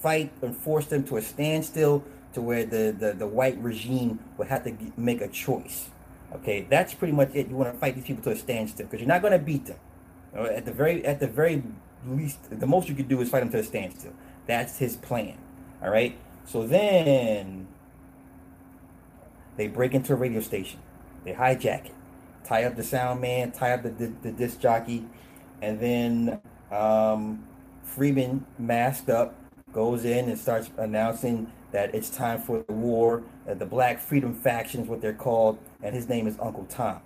[0.01, 4.45] fight and force them to a standstill to where the, the, the white regime will
[4.45, 5.89] have to make a choice.
[6.33, 7.49] Okay, that's pretty much it.
[7.49, 9.65] You want to fight these people to a standstill because you're not going to beat
[9.65, 9.77] them.
[10.33, 11.61] At the very at the very
[12.07, 14.13] least, the most you could do is fight them to a standstill.
[14.51, 15.37] That's his plan.
[15.81, 16.17] All right.
[16.45, 17.67] So then
[19.57, 20.79] they break into a radio station.
[21.23, 21.95] They hijack it
[22.43, 25.05] tie up the sound man, tie up the, the, the disc jockey,
[25.61, 27.47] and then um,
[27.83, 29.35] Freeman, masked up,
[29.71, 33.23] goes in and starts announcing that it's time for the war.
[33.47, 36.99] Uh, the Black Freedom Faction is what they're called, and his name is Uncle Tom.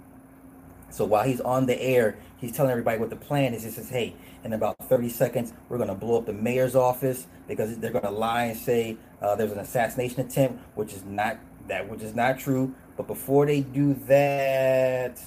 [0.90, 3.64] So while he's on the air, he's telling everybody what the plan is.
[3.64, 7.28] He says, "Hey, in about 30 seconds, we're going to blow up the mayor's office
[7.48, 11.38] because they're going to lie and say uh, there's an assassination attempt, which is not
[11.68, 12.74] that, which is not true.
[12.96, 15.20] But before they do that,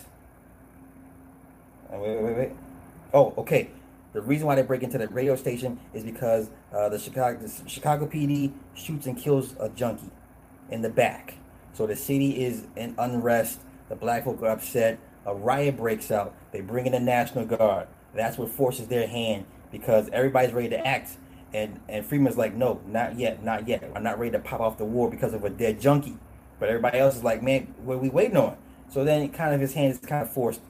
[1.91, 2.53] wait, wait, wait.
[3.13, 3.71] Oh, okay.
[4.13, 7.69] The reason why they break into the radio station is because uh, the Chicago the
[7.69, 10.11] Chicago PD shoots and kills a junkie
[10.71, 11.35] in the back.
[11.75, 13.61] So the city is in unrest.
[13.89, 14.99] The black folk are upset.
[15.27, 16.35] A riot breaks out.
[16.53, 17.89] They bring in the National Guard.
[18.15, 21.17] That's what forces their hand because everybody's ready to act.
[21.53, 23.91] And and Freeman's like, no, not yet, not yet.
[23.95, 26.19] I'm not ready to pop off the war because of a dead junkie.
[26.59, 28.57] But everybody else is like, man, what are we waiting on?
[28.89, 30.61] So then kind of his hand is kind of forced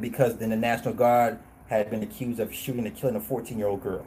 [0.00, 3.68] because then the National Guard had been accused of shooting and killing a 14 year
[3.68, 4.06] old girl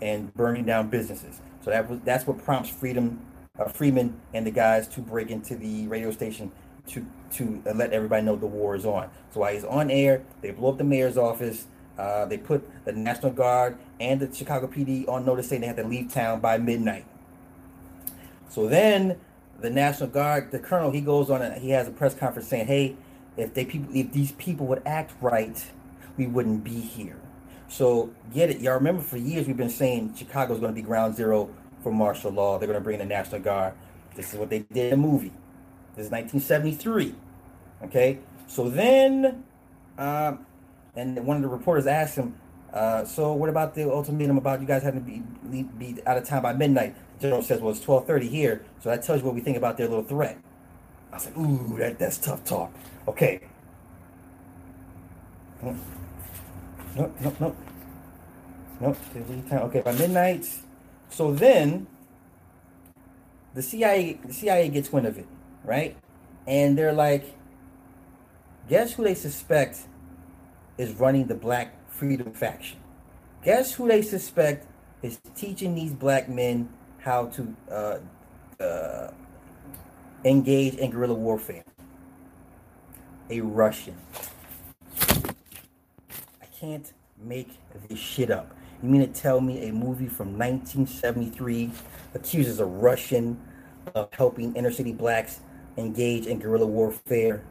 [0.00, 1.40] and burning down businesses.
[1.64, 3.20] So that was that's what prompts Freedom
[3.58, 6.52] uh, Freeman and the guys to break into the radio station
[6.88, 9.10] to to let everybody know the war is on.
[9.32, 11.66] So while he's on air, they blow up the mayor's office.
[11.98, 15.76] Uh, they put the National Guard and the Chicago PD on notice saying they have
[15.76, 17.04] to leave town by midnight.
[18.48, 19.18] So then
[19.60, 22.66] the National Guard, the colonel, he goes on and he has a press conference saying,
[22.66, 22.96] "Hey,
[23.36, 25.64] if they people, if these people would act right,
[26.16, 27.16] we wouldn't be here."
[27.68, 28.74] So get it, y'all.
[28.74, 31.50] Remember, for years we've been saying Chicago's going to be ground zero
[31.82, 32.58] for martial law.
[32.58, 33.74] They're going to bring in the National Guard.
[34.14, 35.32] This is what they did in the movie.
[35.98, 37.12] This is 1973.
[37.82, 39.42] Okay, so then,
[39.98, 40.46] um,
[40.94, 42.36] and one of the reporters asked him,
[42.72, 45.06] uh, "So what about the ultimatum about you guys having to
[45.50, 49.02] be be out of town by midnight?" General says, well, it's 1230 here, so that
[49.02, 50.38] tells you what we think about their little threat.
[51.10, 52.72] I was like, ooh, that, that's tough talk.
[53.08, 53.40] Okay.
[55.60, 55.76] Nope,
[56.94, 57.56] no, no.
[58.80, 58.96] No,
[59.52, 60.48] okay, by midnight.
[61.08, 61.88] So then
[63.54, 65.26] the CIA the CIA gets wind of it,
[65.68, 65.96] right?
[66.46, 67.36] And they're like,
[68.68, 69.80] guess who they suspect
[70.78, 72.78] is running the black freedom faction?
[73.44, 74.66] Guess who they suspect
[75.02, 77.98] is teaching these black men how to uh,
[78.62, 79.10] uh,
[80.24, 81.64] engage in guerrilla warfare.
[83.30, 83.96] A Russian.
[86.42, 86.90] I can't
[87.22, 87.50] make
[87.88, 88.54] this shit up.
[88.82, 91.70] You mean to tell me a movie from 1973
[92.14, 93.38] accuses a Russian
[93.94, 95.40] of helping inner city blacks
[95.78, 97.42] engage in guerrilla warfare?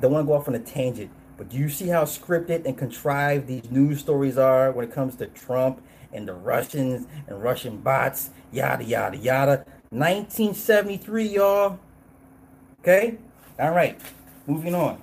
[0.00, 2.78] Don't want to go off on a tangent, but do you see how scripted and
[2.78, 7.78] contrived these news stories are when it comes to Trump and the Russians and Russian
[7.78, 9.64] bots, yada, yada, yada.
[9.90, 11.78] 1973, y'all.
[12.80, 13.18] Okay?
[13.58, 14.00] All right.
[14.46, 15.02] Moving on.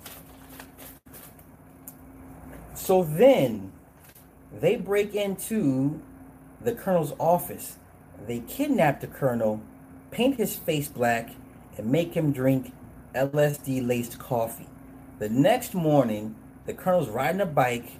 [2.73, 3.71] So then
[4.51, 6.01] they break into
[6.61, 7.77] the colonel's office.
[8.25, 9.61] They kidnap the colonel,
[10.11, 11.31] paint his face black,
[11.77, 12.73] and make him drink
[13.13, 14.67] LSD laced coffee.
[15.19, 17.99] The next morning, the colonel's riding a bike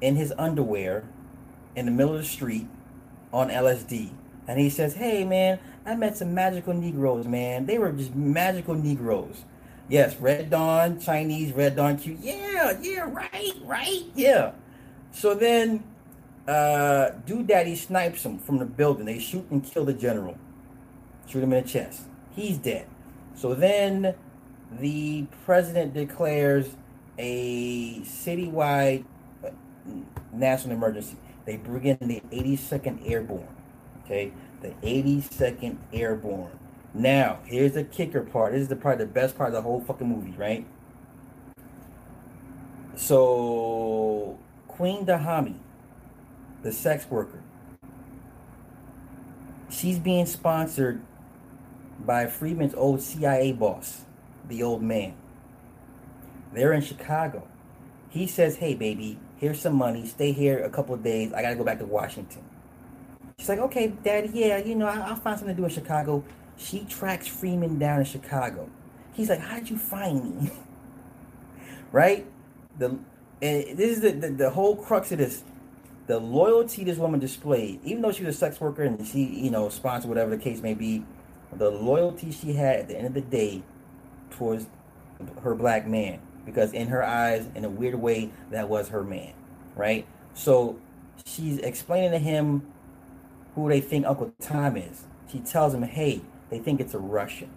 [0.00, 1.04] in his underwear
[1.74, 2.68] in the middle of the street
[3.32, 4.10] on LSD.
[4.46, 7.66] And he says, Hey man, I met some magical Negroes, man.
[7.66, 9.44] They were just magical Negroes.
[9.88, 12.16] Yes, Red Dawn, Chinese, Red Dawn Q.
[12.20, 14.52] Yeah, yeah, right, right, yeah.
[15.12, 15.84] So then
[16.48, 19.06] uh, Dude Daddy snipes him from the building.
[19.06, 20.38] They shoot and kill the general.
[21.26, 22.02] Shoot him in the chest.
[22.34, 22.86] He's dead.
[23.34, 24.14] So then
[24.70, 26.68] the president declares
[27.18, 29.04] a citywide
[29.44, 29.50] uh,
[30.32, 31.16] national emergency.
[31.44, 33.48] They bring in the 82nd Airborne.
[34.04, 36.58] Okay, the 82nd Airborne.
[36.92, 38.52] Now, here's the kicker part.
[38.52, 40.64] This is the part, the best part of the whole fucking movie, right?
[42.94, 45.56] So, Queen Dahomey,
[46.62, 47.42] the sex worker,
[49.68, 51.02] she's being sponsored
[52.06, 54.02] by Freeman's old CIA boss,
[54.48, 55.14] the old man.
[56.52, 57.48] They're in Chicago.
[58.10, 60.06] He says, Hey, baby, here's some money.
[60.06, 61.32] Stay here a couple of days.
[61.32, 62.42] I got to go back to Washington.
[63.38, 66.24] She's like, Okay, daddy, yeah, you know, I'll find something to do in Chicago.
[66.56, 68.68] She tracks Freeman down in Chicago.
[69.12, 70.50] He's like, How did you find me?
[71.92, 72.26] right?
[72.78, 72.98] The
[73.42, 75.42] and this is the, the, the whole crux of this.
[76.06, 79.50] The loyalty this woman displayed, even though she was a sex worker and she, you
[79.50, 81.04] know, sponsored whatever the case may be,
[81.58, 83.62] the loyalty she had at the end of the day
[84.30, 84.66] towards
[85.42, 89.32] her black man because in her eyes in a weird way that was her man
[89.76, 90.06] right?
[90.34, 90.78] So
[91.24, 92.66] she's explaining to him
[93.54, 95.04] who they think uncle tom is.
[95.30, 97.50] She tells him hey they think it's a russian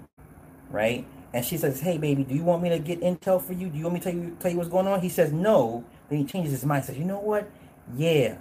[0.70, 1.06] right?
[1.34, 3.70] And she says hey baby do you want me to get intel for you?
[3.70, 5.02] Do you want me to tell you tell you what's going on?
[5.02, 5.84] He says no.
[6.10, 7.50] Then he changes his mind says you know what?
[7.96, 8.38] Yeah.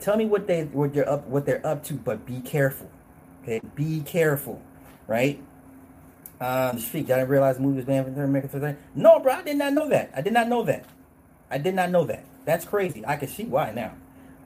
[0.00, 2.90] Tell me what they what they're up what they're up to but be careful
[3.42, 3.60] okay?
[3.74, 4.60] Be careful
[5.06, 5.40] right?
[6.40, 8.76] Um, Street, I didn't realize the movie was banned from America today.
[8.94, 10.10] No, bro, I did not know that.
[10.14, 10.84] I did not know that.
[11.50, 12.24] I did not know that.
[12.44, 13.04] That's crazy.
[13.06, 13.92] I can see why now.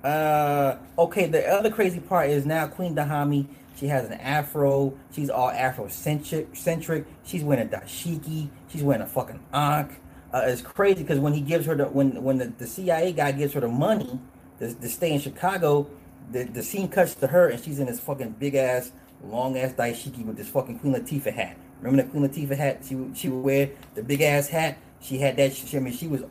[0.08, 3.46] Uh, okay, the other crazy part is now Queen Dahomey.
[3.76, 4.94] She has an afro.
[5.12, 6.56] She's all Afrocentric.
[6.56, 7.06] Centric.
[7.24, 8.50] She's wearing a dashiki.
[8.68, 10.00] She's wearing a fucking ankh.
[10.32, 13.32] Uh, it's crazy because when he gives her the when when the, the CIA guy
[13.32, 14.20] gives her the money
[14.58, 15.88] to, to stay in Chicago,
[16.30, 18.92] the, the scene cuts to her and she's in this fucking big ass
[19.24, 21.56] long ass dashiki with this fucking Queen Latifah hat.
[21.80, 22.84] Remember that Queen Latifah hat?
[22.86, 24.78] She she would wear the big ass hat.
[25.00, 25.54] She had that.
[25.54, 26.22] She, I mean, she was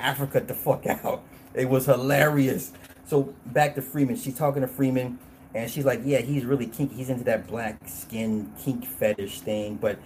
[0.00, 1.22] Africa the fuck out.
[1.54, 2.72] It was hilarious.
[3.06, 4.16] So back to Freeman.
[4.16, 5.18] She's talking to Freeman,
[5.54, 6.94] and she's like, "Yeah, he's really kinky.
[6.94, 9.76] He's into that black skin kink fetish thing.
[9.76, 9.98] But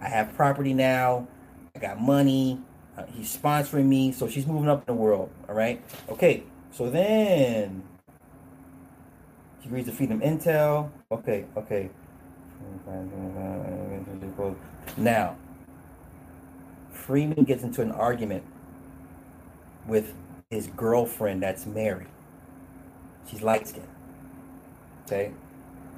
[0.00, 1.28] I have property now.
[1.74, 2.60] I got money.
[2.96, 4.12] Uh, he's sponsoring me.
[4.12, 5.30] So she's moving up in the world.
[5.48, 5.82] All right.
[6.08, 6.44] Okay.
[6.70, 7.82] So then
[9.66, 10.90] she agrees to feed intel.
[11.10, 11.90] Okay, okay.
[14.96, 15.36] Now,
[16.92, 18.44] Freeman gets into an argument
[19.88, 20.14] with
[20.50, 22.06] his girlfriend that's married.
[23.28, 23.88] She's light skinned.
[25.04, 25.32] Okay?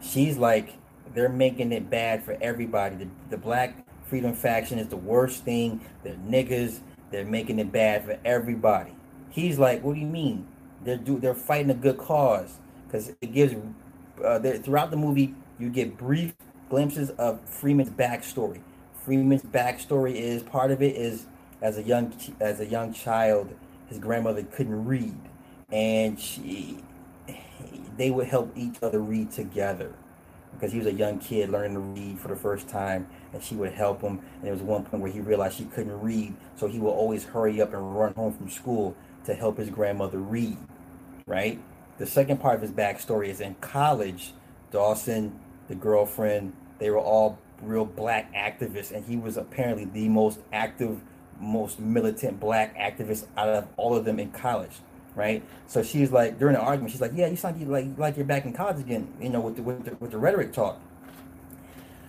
[0.00, 0.74] She's like,
[1.14, 2.96] they're making it bad for everybody.
[2.96, 5.82] The, the black freedom faction is the worst thing.
[6.04, 6.78] They're niggas.
[7.10, 8.92] They're making it bad for everybody.
[9.28, 10.46] He's like, what do you mean?
[10.84, 13.54] They're do they're fighting a good cause because it gives
[14.24, 16.34] uh, throughout the movie you get brief
[16.68, 18.60] glimpses of Freeman's backstory.
[19.04, 21.26] Freeman's backstory is part of it is
[21.62, 23.52] as a young as a young child,
[23.88, 25.16] his grandmother couldn't read,
[25.70, 26.78] and she
[27.96, 29.92] they would help each other read together
[30.52, 33.54] because he was a young kid learning to read for the first time, and she
[33.54, 34.18] would help him.
[34.36, 37.24] And there was one point where he realized she couldn't read, so he would always
[37.24, 40.56] hurry up and run home from school to help his grandmother read,
[41.26, 41.60] right?
[41.98, 44.32] The second part of his backstory is in college.
[44.70, 50.38] Dawson, the girlfriend, they were all real black activists, and he was apparently the most
[50.52, 51.00] active,
[51.40, 54.76] most militant black activist out of all of them in college,
[55.16, 55.42] right?
[55.66, 58.44] So she's like during the argument, she's like, "Yeah, you sound like like you're back
[58.44, 60.80] in college again," you know, with the with the, with the rhetoric talk.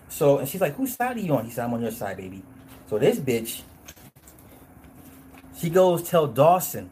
[0.08, 2.17] So and she's like, "Whose side are you on?" He said, "I'm on your side,
[2.17, 2.43] baby."
[2.89, 3.62] So this bitch,
[5.58, 6.91] she goes tell Dawson,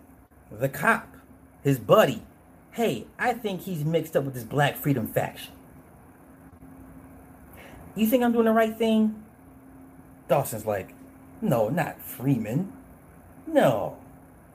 [0.51, 1.07] the cop,
[1.63, 2.23] his buddy,
[2.77, 5.51] hey, I think he's mixed up with this Black Freedom faction.
[7.95, 9.23] You think I'm doing the right thing?
[10.27, 10.93] Dawson's like,
[11.41, 12.71] no, not Freeman.
[13.47, 13.97] No.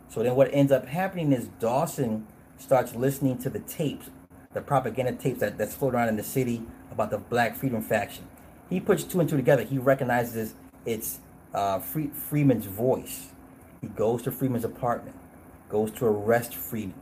[0.09, 4.09] So then what ends up happening is Dawson starts listening to the tapes,
[4.53, 8.25] the propaganda tapes that, that's floating around in the city about the Black Freedom faction.
[8.71, 9.65] He puts two and two together.
[9.65, 10.55] He recognizes
[10.87, 11.19] it's
[11.53, 13.31] uh, Free- Freeman's voice.
[13.81, 15.17] He goes to Freeman's apartment,
[15.69, 17.02] goes to arrest Freeman.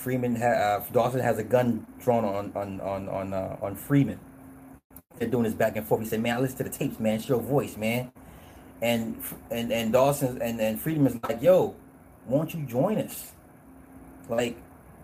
[0.00, 4.18] Freeman, ha- uh, Dawson has a gun drawn on on on on uh, on Freeman.
[5.18, 6.00] They're doing this back and forth.
[6.00, 7.16] He said, "Man, I listen to the tapes, man.
[7.16, 8.10] It's your voice, man."
[8.80, 11.74] And and and Dawson and and Freeman's like, "Yo,
[12.26, 13.32] won't you join us?
[14.30, 14.56] Like,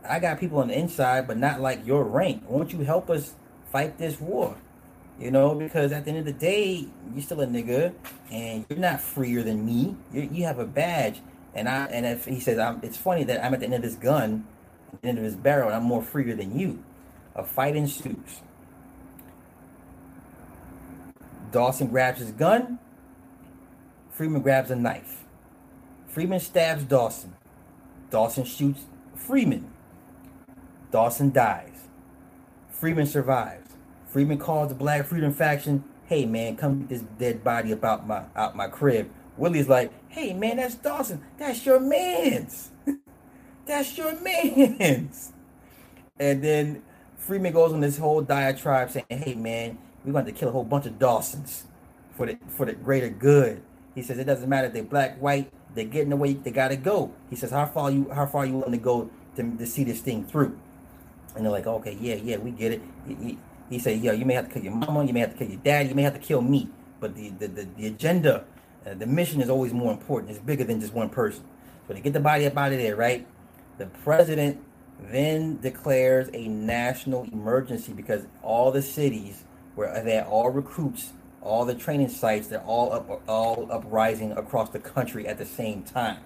[0.08, 2.44] I got people on the inside, but not like your rank.
[2.48, 3.34] Won't you help us
[3.70, 4.56] fight this war?"
[5.20, 7.92] You know, because at the end of the day, you're still a nigga,
[8.30, 9.96] and you're not freer than me.
[10.10, 11.20] you you have a badge,
[11.54, 13.82] and I and if he says, I'm, "It's funny that I'm at the end of
[13.82, 14.46] this gun."
[15.02, 16.82] The end of his barrel, and I'm more freer than you.
[17.34, 18.40] A fight ensues.
[21.52, 22.78] Dawson grabs his gun.
[24.10, 25.24] Freeman grabs a knife.
[26.06, 27.34] Freeman stabs Dawson.
[28.10, 29.70] Dawson shoots Freeman.
[30.90, 31.88] Dawson dies.
[32.70, 33.70] Freeman survives.
[34.06, 38.22] Freeman calls the Black Freedom faction, hey man, come get this dead body about my
[38.34, 39.10] out my crib.
[39.36, 41.22] Willie's like, hey man, that's Dawson.
[41.36, 42.70] That's your man's.
[43.66, 45.32] That's your man's.
[46.18, 46.82] And then
[47.18, 50.64] Freeman goes on this whole diatribe saying, hey man, we're going to kill a whole
[50.64, 51.64] bunch of Dawsons
[52.16, 53.62] for the for the greater good.
[53.94, 57.12] He says it doesn't matter if they're black, white, they're getting away, they gotta go.
[57.28, 60.00] He says, How far you how far you willing to go to, to see this
[60.00, 60.58] thing through?
[61.34, 62.82] And they're like, Okay, yeah, yeah, we get it.
[63.06, 65.32] He, he, he said, Yeah, you may have to kill your mama, you may have
[65.32, 66.68] to kill your dad, you may have to kill me.
[67.00, 68.44] But the the, the, the agenda,
[68.86, 70.30] uh, the mission is always more important.
[70.30, 71.44] It's bigger than just one person.
[71.86, 73.26] So they get the body up out of there, right?
[73.78, 74.62] The president
[75.00, 81.12] then declares a national emergency because all the cities where they all recruits,
[81.42, 85.82] all the training sites, they're all up, all uprising across the country at the same
[85.82, 86.18] time,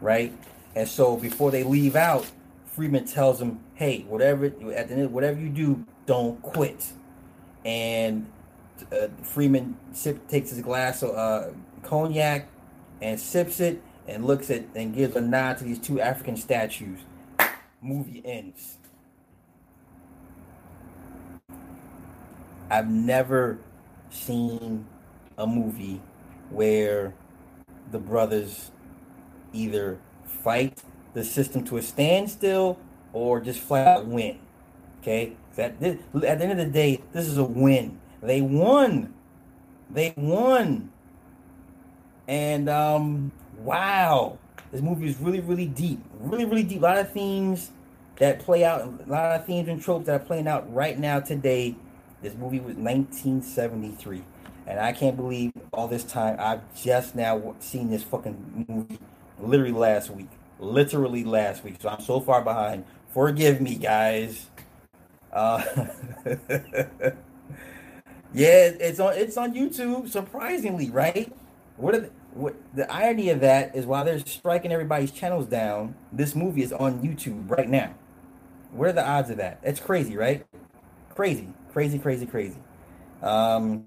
[0.00, 0.32] right?
[0.76, 2.30] And so before they leave out,
[2.64, 6.92] Freeman tells them, "Hey, whatever at the end, whatever you do, don't quit."
[7.64, 8.30] And
[8.92, 11.50] uh, Freeman sip, takes his glass of uh,
[11.82, 12.48] cognac
[13.02, 16.98] and sips it and looks at and gives a nod to these two African statues.
[17.80, 18.76] Movie ends.
[22.68, 23.58] I've never
[24.10, 24.86] seen
[25.38, 26.00] a movie
[26.50, 27.14] where
[27.90, 28.70] the brothers
[29.52, 30.82] either fight
[31.14, 32.78] the system to a standstill
[33.12, 34.38] or just flat out win.
[35.00, 35.36] Okay?
[35.56, 37.98] At the, at the end of the day, this is a win.
[38.22, 39.14] They won.
[39.90, 40.90] They won.
[42.28, 43.32] And um,
[43.64, 44.38] wow,
[44.72, 46.00] this movie is really, really deep.
[46.18, 46.80] Really, really deep.
[46.80, 47.70] A lot of themes
[48.16, 51.20] that play out, a lot of themes and tropes that are playing out right now
[51.20, 51.76] today
[52.22, 54.22] this movie was 1973.
[54.66, 58.98] And I can't believe all this time I've just now seen this fucking movie
[59.38, 60.28] literally last week.
[60.58, 61.76] Literally last week.
[61.80, 62.84] So I'm so far behind.
[63.12, 64.46] Forgive me, guys.
[65.32, 65.62] Uh,
[68.34, 71.32] yeah, it's on it's on YouTube, surprisingly, right?
[71.76, 75.94] What are the, what the irony of that is while they're striking everybody's channels down,
[76.12, 77.94] this movie is on YouTube right now.
[78.72, 79.60] What are the odds of that?
[79.62, 80.46] It's crazy, right?
[81.14, 81.48] Crazy.
[81.72, 82.58] Crazy, crazy, crazy.
[83.22, 83.84] Um,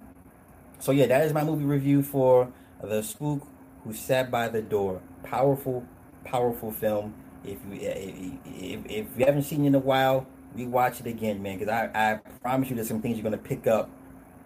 [0.79, 2.51] so yeah, that is my movie review for
[2.81, 3.47] The Spook
[3.83, 5.01] Who Sat by the Door.
[5.23, 5.85] Powerful,
[6.25, 7.13] powerful film.
[7.43, 10.99] If you eh, eh, eh, if, if you haven't seen it in a while, rewatch
[10.99, 11.59] it again, man.
[11.59, 13.89] Because I, I promise you, there's some things you're gonna pick up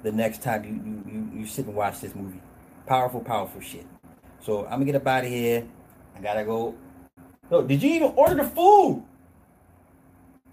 [0.04, 2.42] the next time you you, you, you sit and watch this movie.
[2.88, 3.86] Powerful, powerful shit.
[4.40, 5.66] So I'm gonna get up out of here.
[6.16, 6.74] I gotta go.
[7.52, 9.04] Yo, did you even order the food?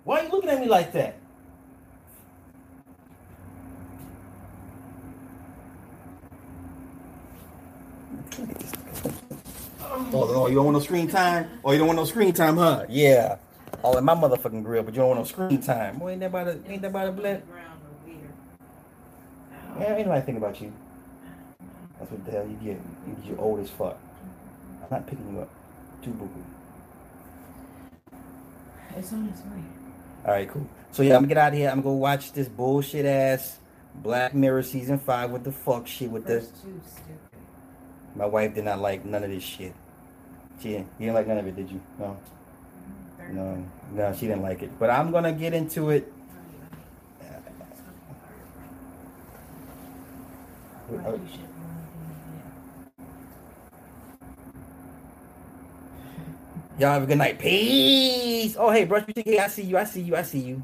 [0.03, 1.17] Why are you looking at me like that?
[10.13, 11.49] Oh, no, you don't want no screen time?
[11.65, 12.85] Oh, you don't want no screen time, huh?
[12.89, 13.37] Yeah.
[13.83, 15.99] All in my motherfucking grill, but you don't want no screen time.
[15.99, 17.43] Boy, ain't that about a, ain't that about a blend?
[19.79, 20.73] Yeah, ain't nobody think about you.
[22.05, 22.81] That's what the hell you get.
[23.07, 23.99] You get you old as fuck.
[24.83, 25.49] I'm not picking you up.
[26.03, 26.29] Too boo
[28.95, 29.63] It's on its way.
[30.27, 30.67] All right, cool.
[30.93, 31.71] So yeah, I'm gonna get out of here.
[31.71, 33.59] I'm gonna go watch this bullshit ass
[33.95, 35.31] Black Mirror season five.
[35.31, 36.51] What the fuck shit with this?
[38.15, 39.75] My wife did not like none of this shit.
[40.61, 41.81] She didn't, you didn't like none of it, did you?
[41.99, 42.19] No.
[43.19, 43.35] Mm-hmm.
[43.35, 43.65] No,
[43.95, 44.79] no, she didn't like it.
[44.79, 46.13] But I'm gonna get into it.
[50.93, 51.19] Oh, uh,
[56.77, 57.39] Y'all have a good night.
[57.39, 58.57] Peace.
[58.59, 59.39] Oh, hey, brush teeth.
[59.39, 59.79] I see you.
[59.79, 60.17] I see you.
[60.17, 60.63] I see you.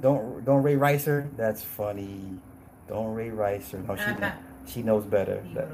[0.00, 1.28] Don't don't Ray Ricer.
[1.36, 2.38] That's funny.
[2.86, 3.78] Don't Ray Ricer.
[3.78, 5.42] No, she she knows better.
[5.54, 5.68] That,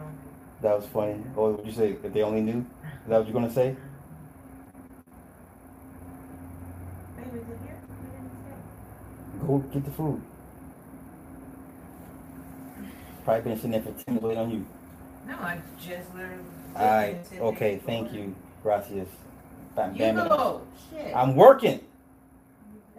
[0.62, 1.14] that was funny.
[1.34, 1.96] What would you say?
[2.02, 2.60] If they only knew?
[2.60, 3.76] Is that what you're gonna say?
[9.46, 10.22] Go get the food.
[13.24, 14.66] Probably been sitting there for ten minutes on you.
[15.26, 16.42] No, I just literally.
[16.74, 17.26] Alright.
[17.38, 17.80] Okay.
[17.84, 18.34] Thank you.
[18.62, 19.08] Gracias.
[19.74, 20.62] Bam, bam, you go.
[20.90, 21.16] Shit.
[21.16, 21.80] I'm working.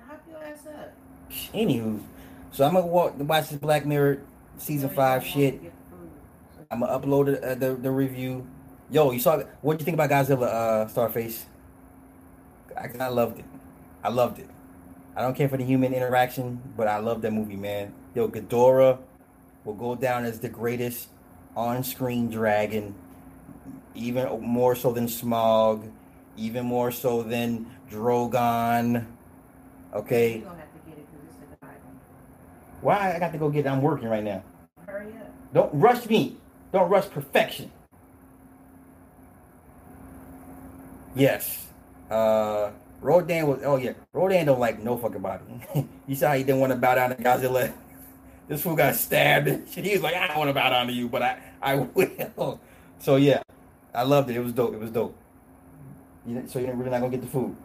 [0.07, 0.93] Hop your ass up.
[1.53, 2.01] Anywho,
[2.51, 4.21] so I'm gonna walk, watch this Black Mirror
[4.57, 5.61] season five shit.
[6.69, 8.45] I'm gonna upload the, uh, the, the review.
[8.89, 11.43] Yo, you saw what do you think about Godzilla, uh, Starface?
[12.77, 13.45] I, I loved it.
[14.03, 14.49] I loved it.
[15.15, 17.93] I don't care for the human interaction, but I love that movie, man.
[18.13, 18.99] Yo, Ghidorah
[19.63, 21.07] will go down as the greatest
[21.55, 22.95] on-screen dragon,
[23.93, 25.89] even more so than Smaug.
[26.37, 29.05] Even more so than Drogon.
[29.93, 30.37] Okay.
[30.37, 31.75] You gonna have to get it because it's the Bible.
[32.81, 33.69] Why I got to go get it?
[33.69, 34.43] I'm working right now.
[34.85, 35.53] Hurry up.
[35.53, 36.37] Don't rush me.
[36.71, 37.71] Don't rush perfection.
[41.15, 41.67] Yes.
[42.09, 42.71] Uh
[43.01, 43.93] Rodan was oh yeah.
[44.13, 45.43] Rodan don't like no fucking body.
[46.07, 47.73] you saw how he didn't want to bow down to Godzilla.
[48.47, 49.69] This fool got stabbed.
[49.73, 52.59] He was like, I don't want to bow down to you, but I, I will.
[52.99, 53.41] So yeah.
[53.95, 54.35] I loved it.
[54.35, 54.73] It was dope.
[54.73, 55.17] It was dope.
[56.27, 57.55] You, so you're really not gonna get the food.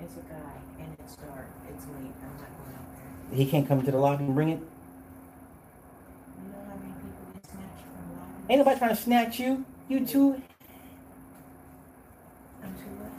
[0.00, 0.36] It's a guy
[0.78, 1.46] and it's dark.
[1.68, 1.96] It's late.
[1.96, 3.36] I'm not going out there.
[3.38, 4.60] He can't come to the lobby and bring it.
[4.60, 8.46] You know how many people get snatched from lobbies?
[8.50, 9.64] Ain't nobody trying to snatch you.
[9.88, 10.42] You too.
[12.62, 13.12] I'm too late.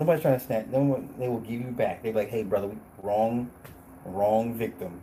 [0.00, 0.66] Nobody's trying to snatch.
[0.66, 2.02] Will- they will give you back.
[2.02, 2.70] They be like, "Hey, brother,
[3.02, 3.50] wrong,
[4.04, 5.00] wrong victim.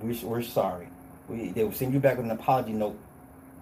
[0.00, 0.88] We're, we're sorry."
[1.28, 2.98] We, they will send you back with an apology note,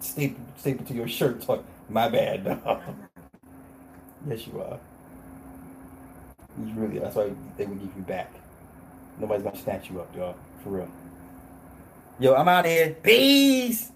[0.00, 1.46] stapled, stapled to your shirt.
[1.88, 2.60] My bad.
[4.26, 4.38] dog." I'm not.
[4.38, 4.80] yes, you are.
[6.58, 6.98] You really.
[7.00, 8.32] That's why they will give you back.
[9.18, 10.36] Nobody's gonna snatch you up, dog.
[10.64, 10.88] For real.
[12.18, 12.96] Yo, I'm out here.
[13.02, 13.92] Peace.